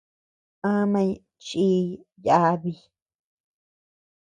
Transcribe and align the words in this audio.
Amañ 0.71 1.09
chiʼiy 1.45 1.85
yabi. 2.25 2.71